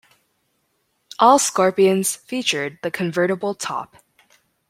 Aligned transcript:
All 1.19 1.37
Scorpions 1.37 2.15
featured 2.15 2.79
the 2.81 2.89
convertible 2.89 3.53
top. 3.53 3.97